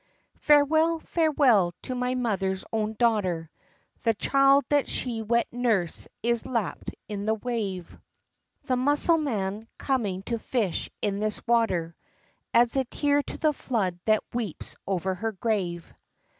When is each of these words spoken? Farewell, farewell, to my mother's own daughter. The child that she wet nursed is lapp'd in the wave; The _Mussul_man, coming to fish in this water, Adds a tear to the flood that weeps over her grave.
Farewell, 0.39 0.97
farewell, 0.97 1.75
to 1.83 1.93
my 1.93 2.15
mother's 2.15 2.65
own 2.73 2.95
daughter. 2.97 3.51
The 4.01 4.15
child 4.15 4.65
that 4.69 4.87
she 4.89 5.21
wet 5.21 5.45
nursed 5.51 6.07
is 6.23 6.43
lapp'd 6.47 6.95
in 7.07 7.25
the 7.25 7.35
wave; 7.35 7.95
The 8.63 8.73
_Mussul_man, 8.77 9.67
coming 9.77 10.23
to 10.23 10.39
fish 10.39 10.89
in 11.03 11.19
this 11.19 11.45
water, 11.45 11.95
Adds 12.51 12.77
a 12.77 12.85
tear 12.85 13.21
to 13.21 13.37
the 13.37 13.53
flood 13.53 13.99
that 14.05 14.23
weeps 14.33 14.75
over 14.87 15.13
her 15.13 15.33
grave. 15.33 15.93